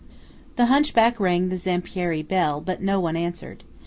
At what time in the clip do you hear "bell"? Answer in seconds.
2.27-2.59